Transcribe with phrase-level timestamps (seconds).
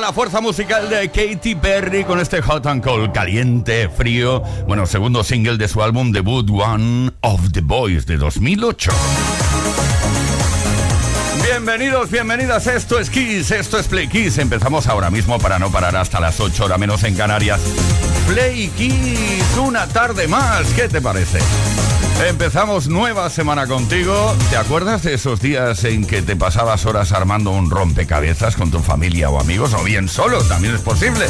[0.00, 4.42] La fuerza musical de Katy Perry con este Hot and Cold, caliente, frío.
[4.66, 8.90] Bueno, segundo single de su álbum debut One of the Boys de 2008.
[11.56, 12.66] Bienvenidos, bienvenidas.
[12.66, 14.38] Esto es Kiss, esto es Play Kiss.
[14.38, 17.60] Empezamos ahora mismo para no parar hasta las 8 horas menos en Canarias.
[18.26, 20.66] Play Kiss, una tarde más.
[20.74, 21.38] ¿Qué te parece?
[22.28, 24.36] Empezamos nueva semana contigo.
[24.50, 28.80] ¿Te acuerdas de esos días en que te pasabas horas armando un rompecabezas con tu
[28.80, 29.74] familia o amigos?
[29.74, 31.26] O bien solo, también es posible.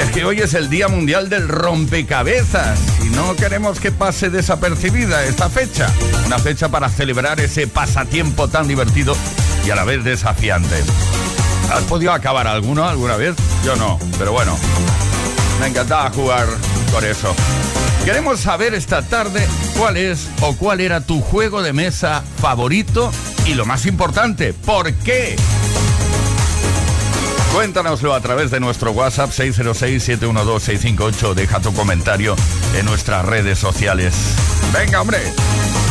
[0.00, 5.24] Es que hoy es el Día Mundial del Rompecabezas y no queremos que pase desapercibida
[5.24, 5.92] esta fecha.
[6.26, 9.14] Una fecha para celebrar ese pasatiempo tan divertido
[9.64, 10.82] y a la vez desafiante.
[11.72, 13.34] ¿Has podido acabar alguno alguna vez?
[13.64, 14.56] Yo no, pero bueno,
[15.60, 16.46] me encantaba jugar
[16.92, 17.34] por eso.
[18.04, 19.46] Queremos saber esta tarde
[19.78, 23.12] cuál es o cuál era tu juego de mesa favorito
[23.46, 25.36] y lo más importante, ¿por qué?
[27.52, 31.34] Cuéntanoslo a través de nuestro WhatsApp 606-712-658.
[31.34, 32.34] Deja tu comentario
[32.74, 34.14] en nuestras redes sociales.
[34.72, 35.18] Venga, hombre,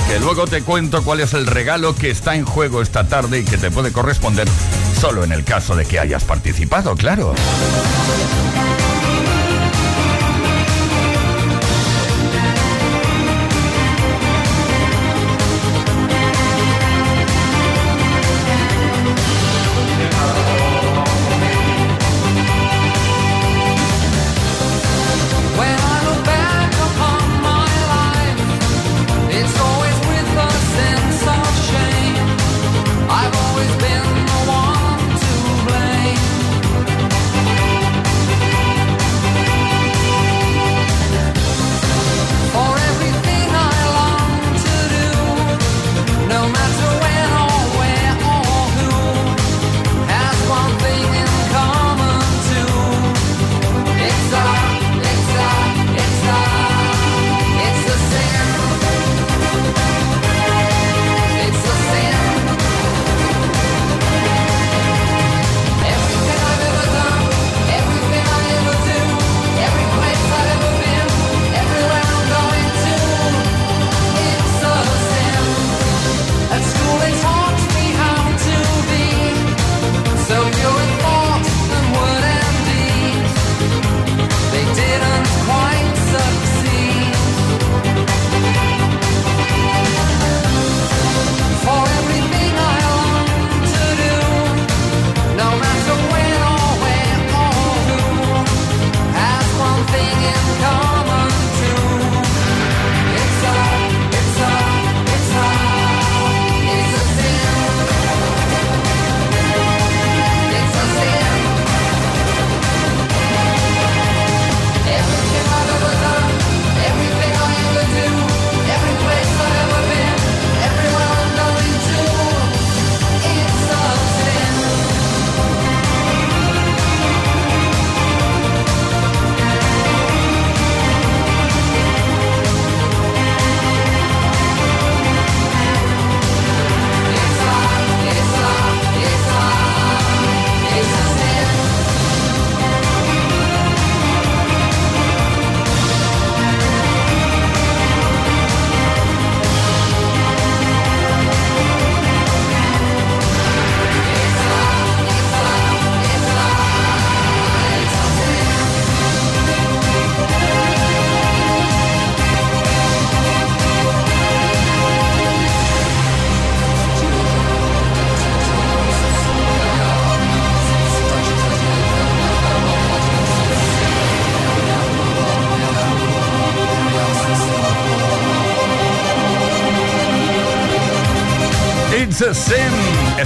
[0.07, 3.45] que luego te cuento cuál es el regalo que está en juego esta tarde y
[3.45, 4.47] que te puede corresponder
[4.99, 7.35] solo en el caso de que hayas participado, claro.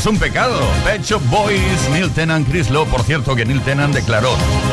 [0.06, 0.60] Es un pecado.
[0.84, 2.86] Pet Boys, Neil Tennant, Chris Lowe.
[2.86, 4.30] Por cierto, que Neil Tennant declaró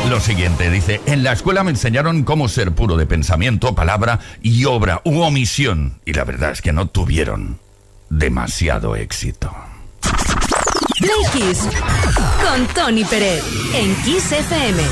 [0.07, 0.69] lo siguiente.
[0.69, 5.21] Dice, en la escuela me enseñaron cómo ser puro de pensamiento, palabra y obra u
[5.21, 5.99] omisión.
[6.05, 7.57] Y la verdad es que no tuvieron
[8.11, 9.51] demasiado éxito.
[10.99, 11.55] Play
[12.45, 13.43] con Tony Pérez
[13.73, 14.83] en Kiss FM.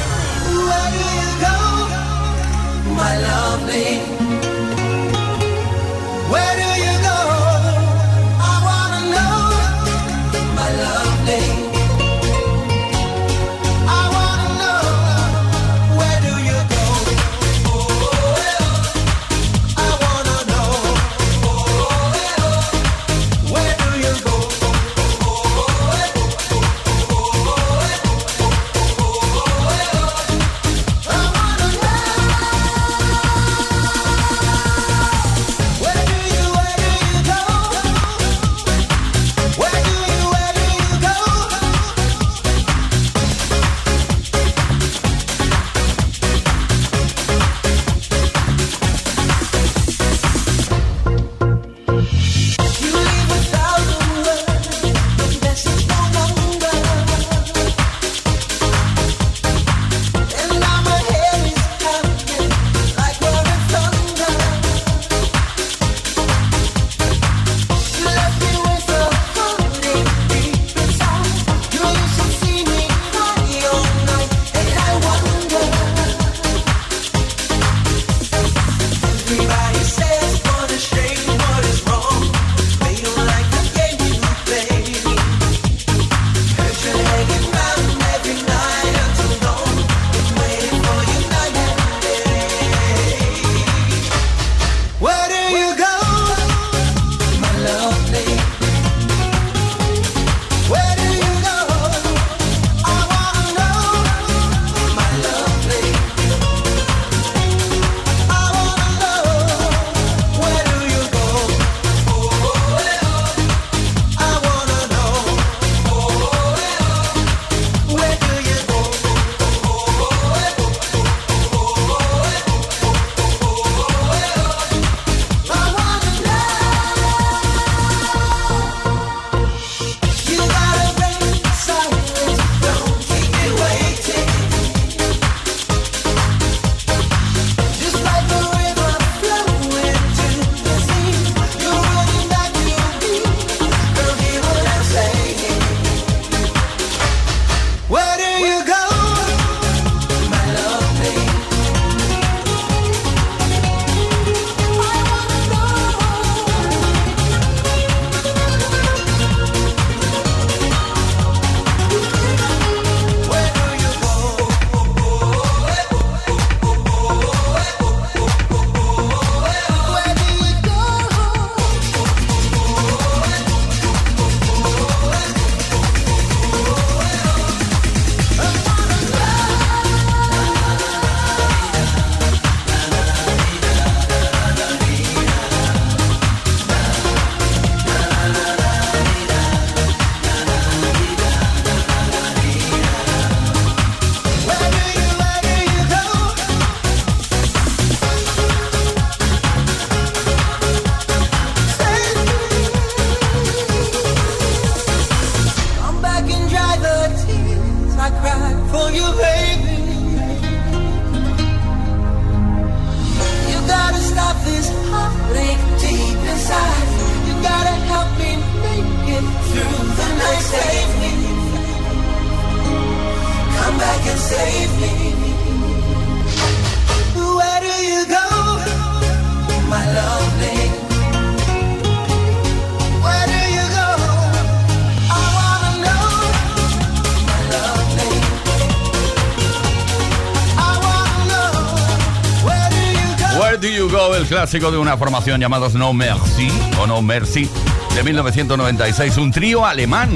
[244.52, 247.50] Clásico de una formación llamados No Merci o No Mercy
[247.96, 250.10] de 1996, un trío alemán.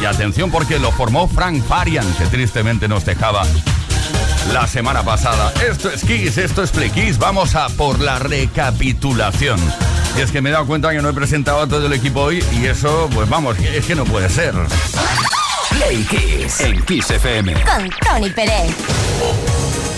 [0.00, 3.42] Y atención porque lo formó Frank Farian, que tristemente nos dejaba
[4.52, 5.52] la semana pasada.
[5.68, 7.18] Esto es Kiss, esto es Play Kiss.
[7.18, 9.58] Vamos a por la recapitulación.
[10.16, 12.20] Y es que me he dado cuenta que no he presentado a todo el equipo
[12.20, 14.54] hoy y eso, pues vamos, es que no puede ser.
[15.70, 17.54] Play Kiss en Kiss FM.
[17.54, 19.89] Con Tony Pérez.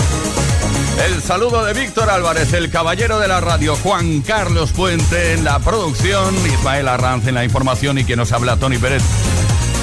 [0.98, 5.58] El saludo de Víctor Álvarez, el caballero de la radio, Juan Carlos Puente en la
[5.58, 9.02] producción, Ismael Arranz en la información y quien nos habla, Tony Pérez.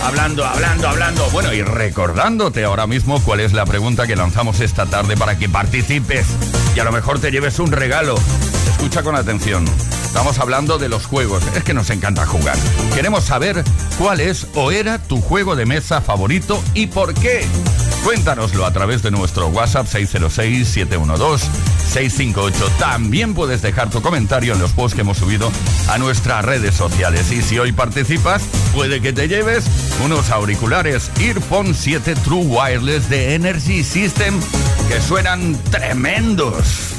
[0.04, 1.30] Hablando, hablando, hablando.
[1.32, 5.50] Bueno, y recordándote ahora mismo cuál es la pregunta que lanzamos esta tarde para que
[5.50, 6.26] participes
[6.76, 8.16] y a lo mejor te lleves un regalo.
[8.72, 9.66] Escucha con atención.
[10.06, 11.44] Estamos hablando de los juegos.
[11.56, 12.56] Es que nos encanta jugar.
[12.96, 13.64] Queremos saber
[13.98, 17.46] cuál es o era tu juego de mesa favorito y por qué.
[18.04, 22.54] Cuéntanoslo a través de nuestro WhatsApp 606-712-658.
[22.80, 25.52] También puedes dejar tu comentario en los posts que hemos subido
[25.90, 27.32] a nuestras redes sociales.
[27.32, 29.66] Y si hoy participas, puede que te lleves
[30.04, 34.40] unos auriculares Earphone 7 True Wireless de Energy System
[34.88, 36.99] que suenan tremendos.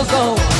[0.00, 0.59] ago.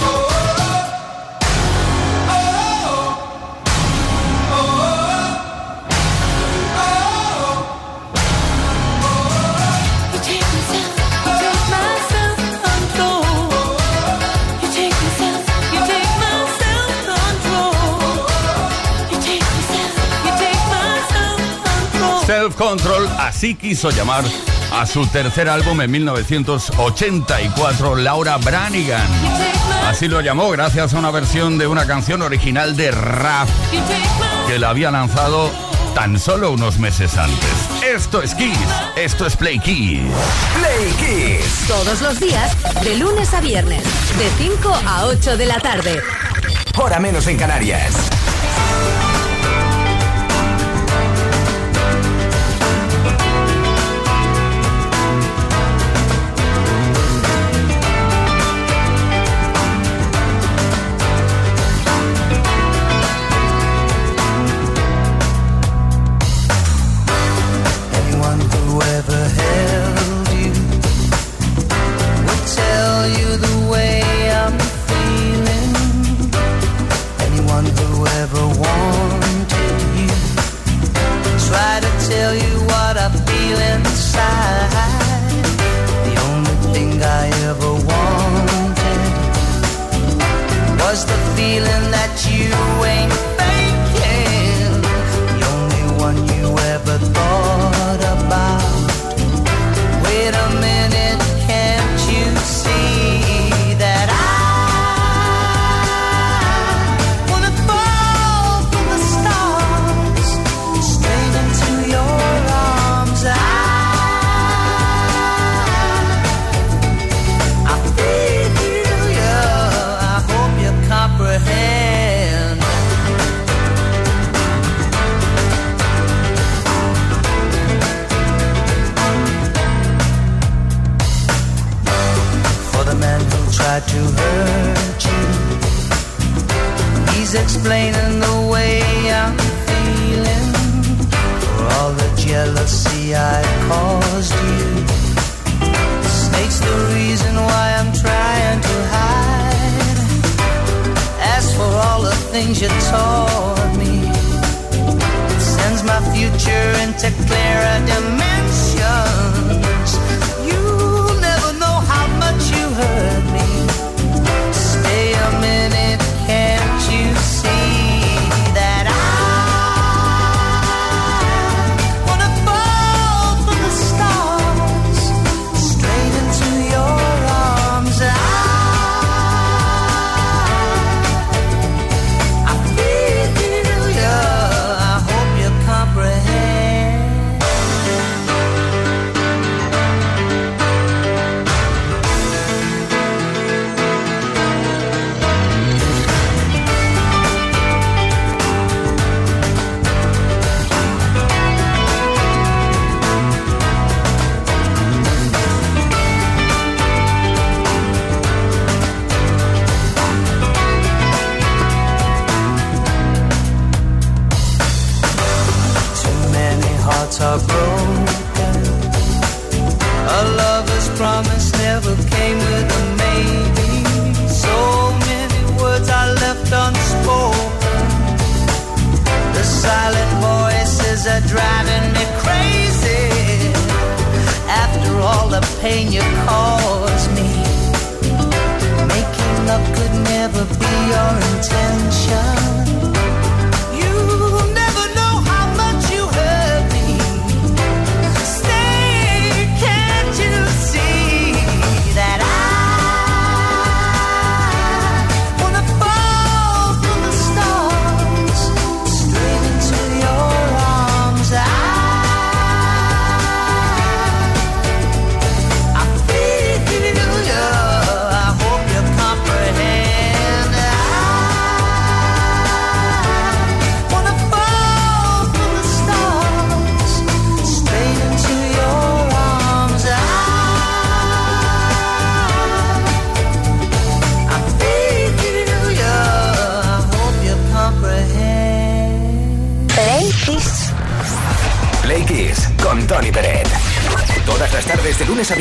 [22.49, 24.23] Control, así quiso llamar
[24.71, 29.05] a su tercer álbum en 1984, Laura Branigan.
[29.85, 33.47] Así lo llamó gracias a una versión de una canción original de rap
[34.47, 35.51] que la había lanzado
[35.93, 37.51] tan solo unos meses antes.
[37.85, 38.57] Esto es Kiss,
[38.95, 40.01] esto es Play Kiss.
[40.57, 41.67] Play Kiss.
[41.67, 43.83] Todos los días, de lunes a viernes,
[44.17, 46.01] de 5 a 8 de la tarde.
[46.75, 47.93] Hora menos en Canarias.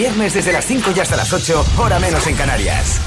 [0.00, 2.98] Viernes desde las 5 y hasta las 8, hora menos en Canarias.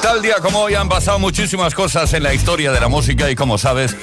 [0.00, 3.34] Tal día como hoy han pasado muchísimas cosas en la historia de la música y
[3.34, 3.94] como sabes,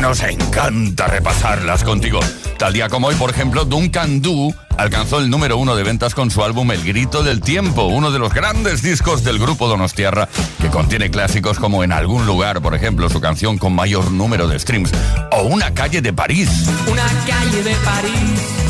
[0.00, 2.18] nos encanta repasarlas contigo.
[2.58, 6.32] Tal día como hoy, por ejemplo, Duncan Du alcanzó el número uno de ventas con
[6.32, 10.28] su álbum El Grito del Tiempo, uno de los grandes discos del grupo Donostiarra,
[10.60, 14.58] que contiene clásicos como En algún lugar, por ejemplo, su canción con mayor número de
[14.58, 14.90] streams,
[15.30, 16.48] o Una calle de París.
[16.88, 18.63] Una calle de París.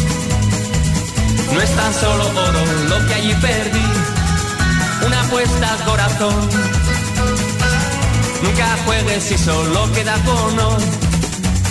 [1.52, 3.86] No es tan solo oro lo que allí perdí.
[5.06, 6.48] Una apuesta al corazón.
[8.42, 10.76] Nunca juegues si solo queda cono.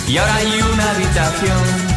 [0.08, 1.93] Y ahora hay una habitación.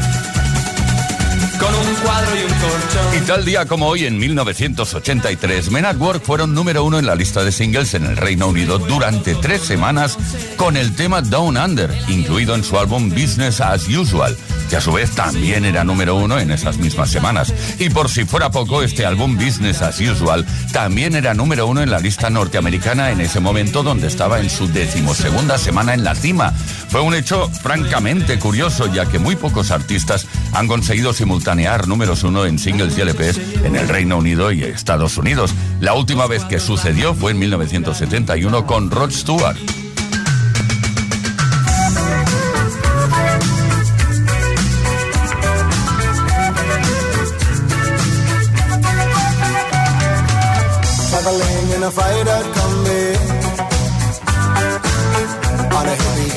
[1.68, 3.18] Con un cuadro y un colchón.
[3.18, 7.16] Y tal día como hoy, en 1983, Men at Work fueron número uno en la
[7.16, 10.18] lista de singles en el Reino Unido durante tres semanas
[10.56, 14.38] con el tema Down Under, incluido en su álbum Business as Usual,
[14.70, 17.54] que a su vez también era número uno en esas mismas semanas.
[17.80, 21.92] Y por si fuera poco, este álbum Business as Usual también era número uno en
[21.92, 26.54] la lista norteamericana en ese momento donde estaba en su decimosegunda semana en la cima.
[26.90, 31.12] Fue un hecho francamente curioso, ya que muy pocos artistas han conseguido
[31.58, 35.56] planear números uno en singles y LPs en el Reino Unido y Estados Unidos.
[35.80, 39.58] La última vez que sucedió fue en 1971 con Rod Stewart.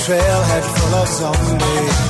[0.07, 2.10] trailhead full of zombies.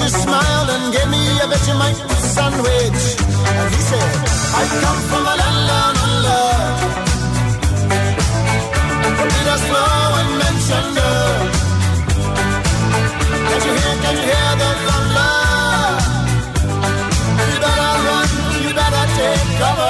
[0.00, 2.00] Just smiled and gave me a Vegemite
[2.34, 3.02] sandwich.
[3.48, 4.12] And he said,
[4.60, 6.44] I come from a land down under.
[9.32, 10.86] Leaders flow and mention
[13.48, 15.30] Can you hear, can you hear the thunder?
[19.16, 19.89] take cover.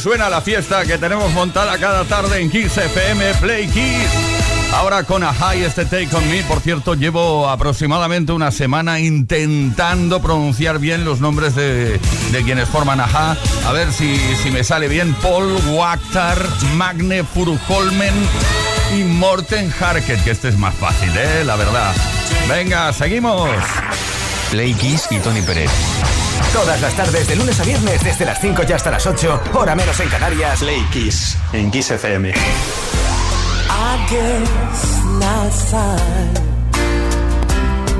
[0.00, 4.08] Suena la fiesta que tenemos montada cada tarde en Kiss FM Play Kiss.
[4.72, 10.22] Ahora con Aja y este Take On Me, por cierto, llevo aproximadamente una semana intentando
[10.22, 11.98] pronunciar bien los nombres de,
[12.32, 13.36] de quienes forman Aja.
[13.66, 15.14] A ver si, si me sale bien.
[15.14, 16.38] Paul Wachter,
[16.76, 18.14] Magne Furuholmen
[18.96, 21.44] y Morten Harket, que este es más fácil, ¿eh?
[21.44, 21.92] La verdad.
[22.48, 23.50] Venga, seguimos.
[24.50, 25.70] Play Kiss y Tony Pérez.
[26.52, 29.76] Todas las tardes, de lunes a viernes, desde las 5 y hasta las 8, hora
[29.76, 30.58] menos en Canarias.
[30.58, 32.30] Play Kiss en Kiss FM.
[32.30, 32.32] I
[34.10, 36.34] guess now it's time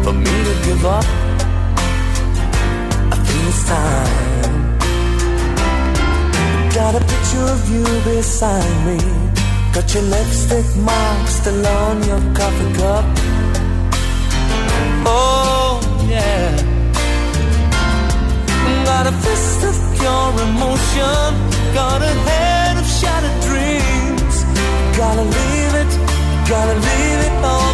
[0.03, 1.05] for me to give up.
[3.13, 4.41] I think it's time.
[6.75, 8.99] Got a picture of you beside me.
[9.73, 13.05] Got your lipstick mark still on your coffee cup.
[15.07, 16.80] Oh, yeah.
[19.03, 21.31] Got a fist of pure emotion.
[21.73, 24.37] Got a head of shattered dreams.
[24.95, 25.91] Gotta leave it,
[26.47, 27.70] gotta leave it all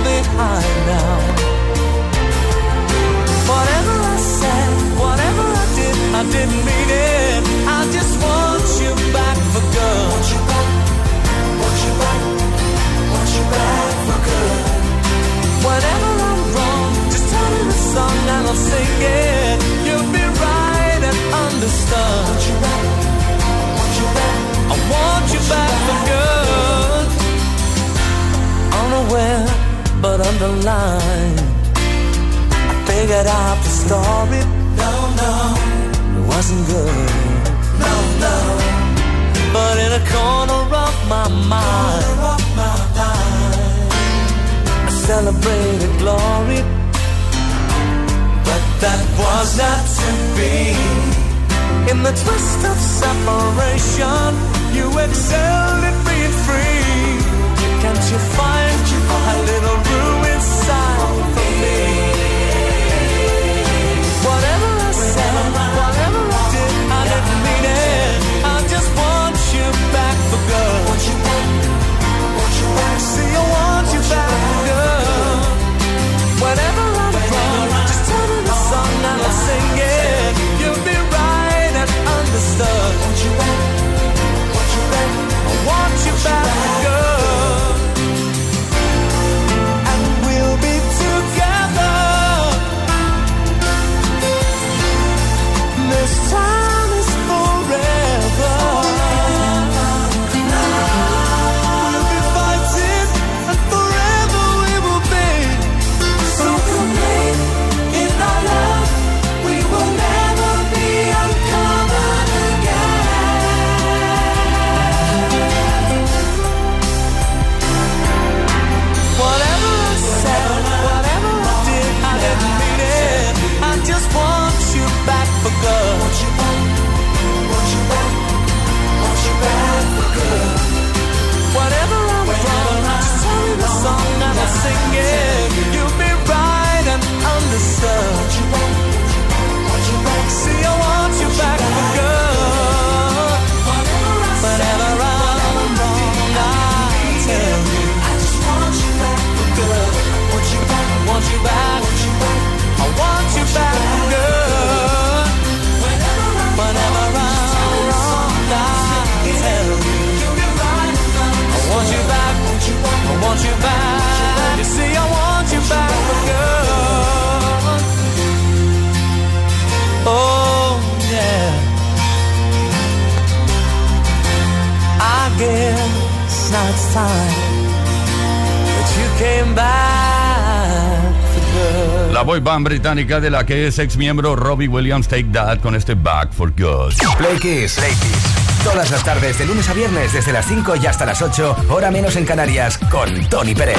[182.67, 186.51] británica de la que es ex miembro Robbie Williams Take That con este Back for
[186.51, 186.95] Good.
[187.17, 187.75] Play Kiss.
[187.75, 188.65] Play Kiss.
[188.65, 191.93] Todas las tardes, de lunes a viernes, desde las 5 y hasta las 8, hora
[191.93, 193.77] menos en Canarias, con Tony Pérez.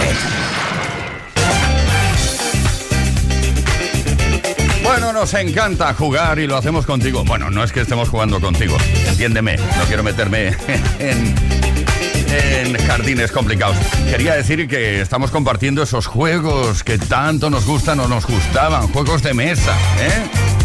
[4.83, 7.25] Bueno, nos encanta jugar y lo hacemos contigo.
[7.25, 10.55] Bueno, no es que estemos jugando contigo, entiéndeme, no quiero meterme
[10.99, 11.35] en,
[12.29, 13.77] en jardines complicados.
[14.09, 19.23] Quería decir que estamos compartiendo esos juegos que tanto nos gustan o nos gustaban, juegos
[19.23, 20.56] de mesa, ¿eh?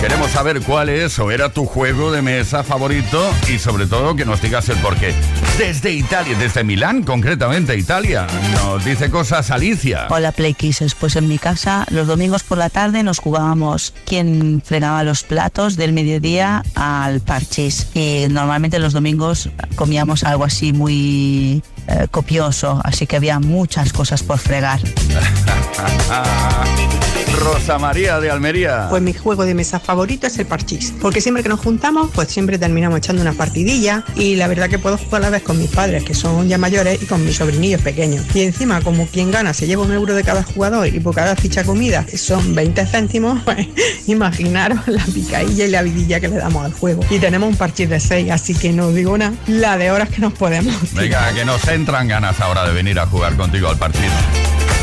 [0.00, 4.24] Queremos saber cuál es o era tu juego de mesa favorito y sobre todo que
[4.24, 5.12] nos digas el porqué.
[5.58, 10.06] Desde Italia, desde Milán concretamente, Italia, nos dice cosas Alicia.
[10.10, 14.62] Hola Play Kisses, pues en mi casa los domingos por la tarde nos jugábamos quién
[14.64, 21.64] fregaba los platos del mediodía al parchís y normalmente los domingos comíamos algo así muy
[21.88, 24.80] eh, copioso, así que había muchas cosas por fregar.
[27.38, 28.86] Rosa María de Almería.
[28.90, 32.28] Pues mi juego de mesa favorito es el parchís, porque siempre que nos juntamos, pues
[32.28, 35.58] siempre terminamos echando una partidilla y la verdad que puedo jugar a la vez con
[35.58, 38.24] mis padres, que son ya mayores, y con mis sobrinillos pequeños.
[38.34, 41.36] Y encima, como quien gana se lleva un euro de cada jugador y por cada
[41.36, 43.68] ficha comida son 20 céntimos, pues
[44.06, 47.04] imaginaros la picadilla y la vidilla que le damos al juego.
[47.10, 50.20] Y tenemos un parchís de 6, así que no digo nada, la de horas que
[50.20, 50.74] nos podemos.
[50.92, 54.10] Venga, que nos entran ganas ahora de venir a jugar contigo al partido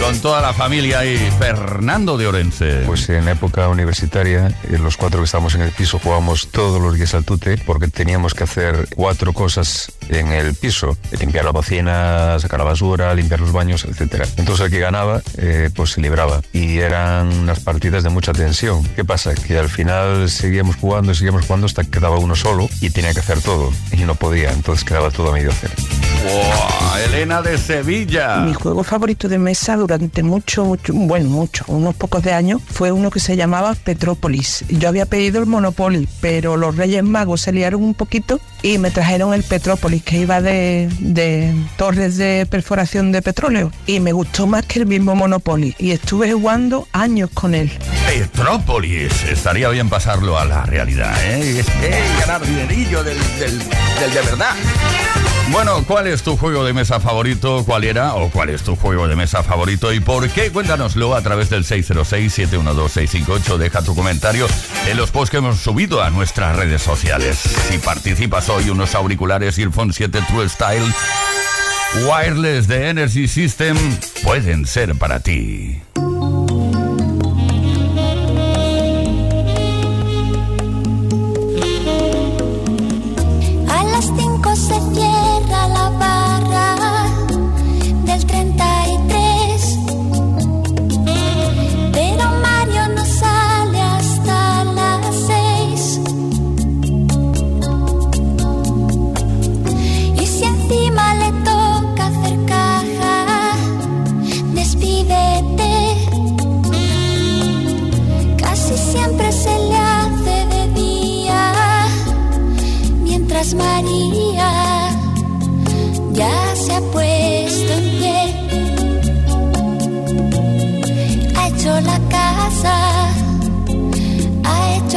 [0.01, 2.83] con toda la familia y Fernando de Orense.
[2.85, 7.13] Pues en época universitaria, los cuatro que estábamos en el piso jugábamos todos los días
[7.13, 10.97] al tute porque teníamos que hacer cuatro cosas en el piso.
[11.19, 14.25] Limpiar la cocina, sacar la basura, limpiar los baños, etcétera.
[14.37, 16.41] Entonces el que ganaba, eh, pues se libraba.
[16.51, 18.83] Y eran unas partidas de mucha tensión.
[18.95, 19.33] ¿Qué pasa?
[19.33, 23.13] Que al final seguíamos jugando y seguíamos jugando hasta que quedaba uno solo y tenía
[23.13, 23.71] que hacer todo.
[23.91, 25.71] Y no podía, entonces quedaba todo a medio hacer.
[26.25, 26.85] ¡Wow!
[27.05, 28.37] Elena de Sevilla.
[28.37, 32.91] Mi juego favorito de mesa durante mucho, mucho, bueno, mucho, unos pocos de años, fue
[32.91, 34.65] uno que se llamaba Petrópolis.
[34.69, 38.89] Yo había pedido el Monopoly, pero los Reyes Magos se liaron un poquito y me
[38.91, 43.71] trajeron el Petrópolis, que iba de, de torres de perforación de petróleo.
[43.85, 45.75] Y me gustó más que el mismo Monopoly.
[45.77, 47.71] Y estuve jugando años con él.
[48.07, 51.63] Petrópolis, estaría bien pasarlo a la realidad, ¿eh?
[52.19, 54.55] ganar dinerillo del, del, del de verdad.
[55.55, 57.63] Bueno, ¿cuál es tu juego de mesa favorito?
[57.65, 60.51] ¿Cuál era o cuál es tu juego de mesa favorito y por qué?
[60.51, 63.55] Cuéntanoslo a través del 606-712-658.
[63.55, 64.47] Deja tu comentario
[64.85, 67.37] en los posts que hemos subido a nuestras redes sociales.
[67.37, 70.93] Si participas hoy, unos auriculares Earphone 7 True Style
[72.05, 73.77] Wireless de Energy System
[74.23, 75.81] pueden ser para ti.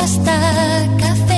[0.08, 1.37] Hasta café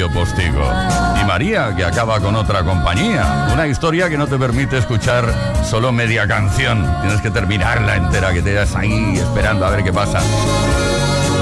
[0.00, 0.64] Postigo.
[1.20, 3.48] Y María, que acaba con otra compañía.
[3.52, 5.32] Una historia que no te permite escuchar
[5.68, 6.90] solo media canción.
[7.02, 10.20] Tienes que terminarla entera, que te das ahí esperando a ver qué pasa.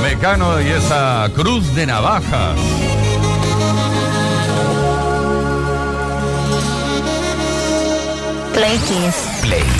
[0.02, 2.56] Mecano y esa cruz de navajas.
[8.52, 9.14] Play Kiss.
[9.42, 9.79] Play.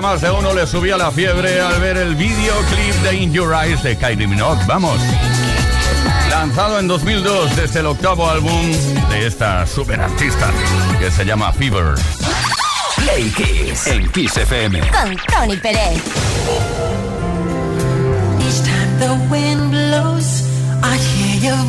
[0.00, 3.82] más de uno le subía la fiebre al ver el videoclip de In Your Eyes
[3.82, 4.60] de Kylie Minogue.
[4.66, 4.98] Vamos.
[6.30, 8.72] Lanzado en 2002 desde el octavo álbum
[9.10, 10.50] de esta super artista
[11.00, 11.94] que se llama Fever.
[12.96, 16.02] Play Kiss en Kiss FM con Tony Pérez.
[18.40, 20.42] Each time the wind blows,
[20.82, 21.68] I hear your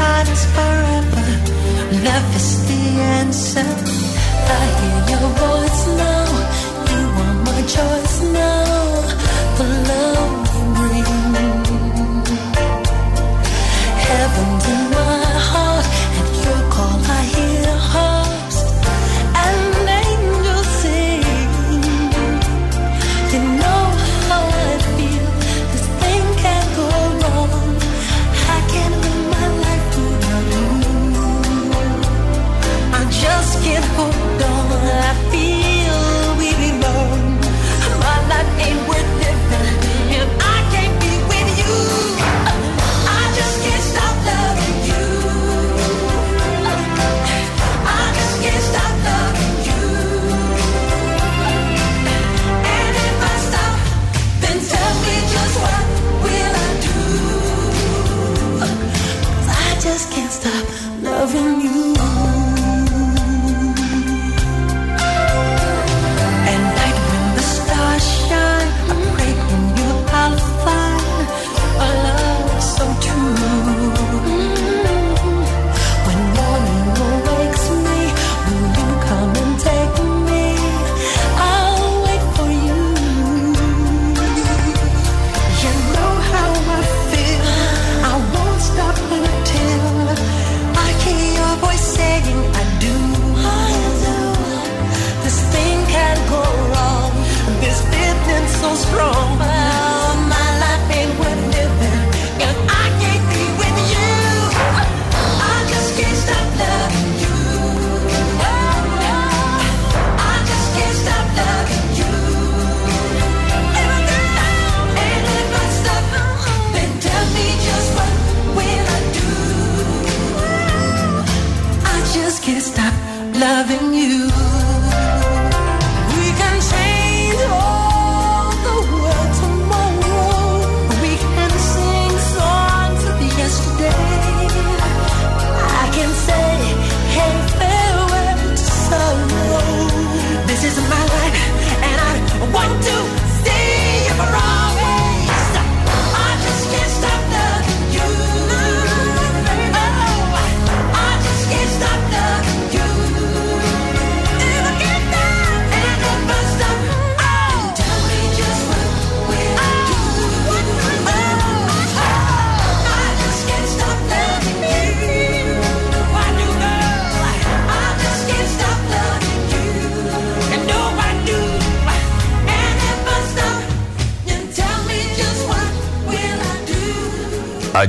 [0.00, 1.26] heart is forever.
[2.06, 2.82] Love is the
[3.18, 3.68] answer.
[4.60, 6.28] I hear your voice now.
[6.92, 8.67] You are my choice now.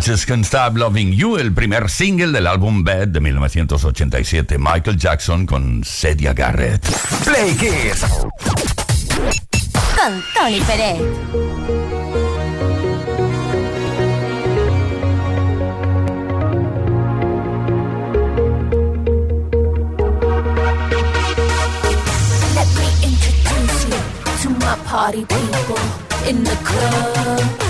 [0.10, 5.84] Can Stop Loving You, el primer single del álbum Bad de 1987, Michael Jackson con
[5.84, 6.84] Cedia Garrett.
[7.26, 8.01] Play Kiss.
[9.95, 10.99] Con Tony Pérez.
[22.55, 23.99] Let me introduce you
[24.41, 25.78] to my party people
[26.28, 27.69] in the club.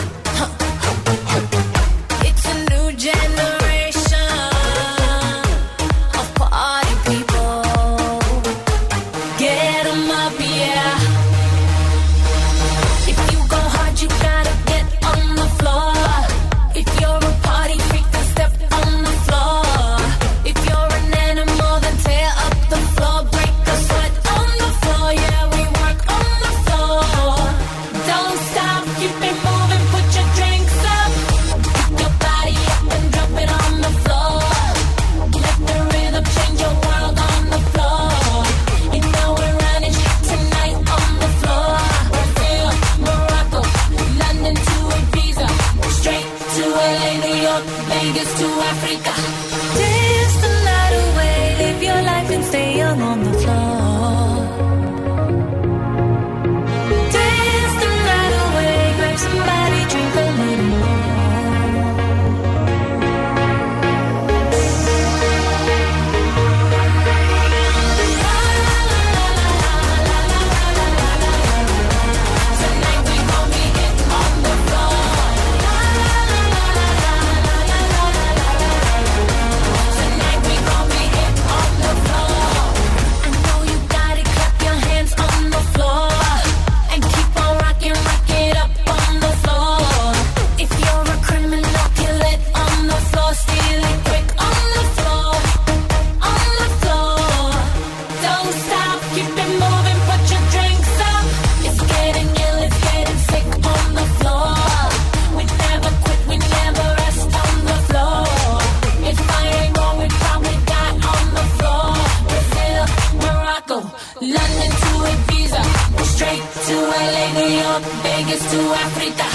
[118.52, 119.28] to Africa.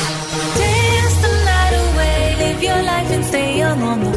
[0.59, 4.14] Dance the night away, live your life and stay young on